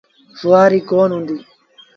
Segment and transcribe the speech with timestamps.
[0.39, 1.43] سُوآريٚ ڪونا هُݩديٚ۔